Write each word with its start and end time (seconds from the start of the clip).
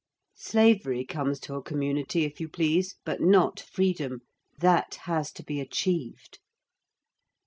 Slavery 0.39 1.05
comes 1.05 1.39
to 1.41 1.53
a 1.53 1.61
community 1.61 2.23
if 2.25 2.41
you 2.41 2.49
please, 2.49 2.95
but 3.05 3.21
not 3.21 3.59
freedom. 3.59 4.21
That 4.57 4.95
has 5.05 5.31
to 5.33 5.43
be 5.43 5.59
achieved. 5.61 6.39